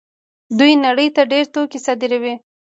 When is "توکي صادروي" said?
1.53-2.33